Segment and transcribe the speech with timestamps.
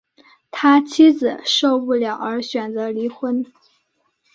[0.49, 3.45] 他妻子受不了而选择离婚